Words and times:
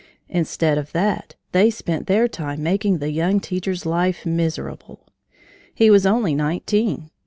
Instead 0.29 0.79
of 0.79 0.93
that 0.93 1.35
they 1.51 1.69
spent 1.69 2.07
their 2.07 2.27
time 2.27 2.63
making 2.63 2.97
the 2.97 3.11
young 3.11 3.39
teacher's 3.39 3.85
life 3.85 4.25
miserable. 4.25 5.05
He 5.75 5.91
was 5.91 6.07
only 6.07 6.33
nineteen! 6.33 7.11